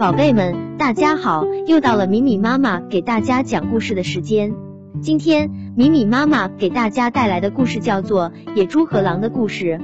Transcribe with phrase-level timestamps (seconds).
[0.00, 1.44] 宝贝们，大家好！
[1.66, 4.54] 又到了米米妈妈给大家讲故事的时间。
[5.02, 9.78] 今天米米妈妈给大家带来的故事叫做《野猪和狼的故事》。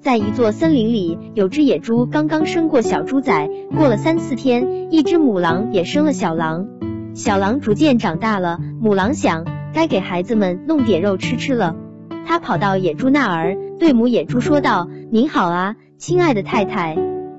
[0.00, 6.66] 在一座森林里，有只野猪刚刚生过小猪崽，过了三四天，一只母狼也生了小狼。
[7.12, 9.44] 小狼逐渐长大了，母狼想，
[9.74, 11.76] 该给孩子们弄点肉吃吃了。
[12.24, 16.96] 它跑到野猪那儿，对母野猪说道：“您好啊，亲爱的太太。”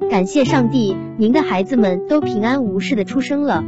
[0.10, 3.64] 感谢上帝，您的孩子们都平安无事的出生了。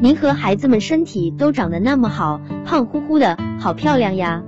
[0.00, 4.42] 您和孩子们身体都长得那么好，胖乎乎的，好漂亮呀。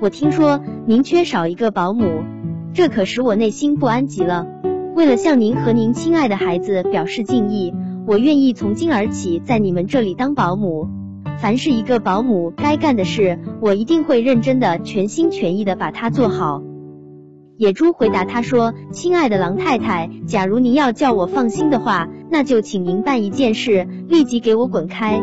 [0.00, 2.22] 我听说您缺少一个保姆，
[2.74, 4.46] 这可使我内心不安极了。
[4.94, 7.72] 为了向您和您亲爱的孩子表示敬意，
[8.06, 10.88] 我愿意从今而起在你们这里当保姆。
[11.38, 16.62] 凡是一个保姆该干的事，我一定会认真的、全心全意的把它做好。
[17.58, 25.20] 野猪回答他说：“亲爱的狼太太，假如您要叫我放心的话，那就请您办一件事，立即给我滚开！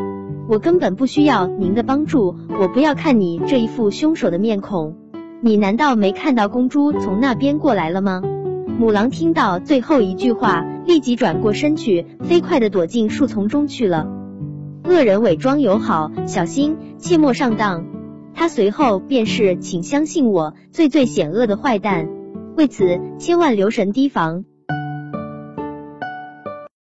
[0.49, 4.97] 我根本不需要您的帮助，我不要看你这一副凶手的面孔。
[5.39, 8.21] 你难道没看到公猪从那边过来了吗？”
[8.77, 14.07] 母狼听到最后一句话，立即转过身去，飞快的躲进树丛中去了。
[14.83, 17.85] 恶人伪装友好，小心，切莫上当。
[18.33, 22.09] 他随后便是请相信我，最最险恶的坏蛋。
[22.55, 24.45] 为此，千万留神提防。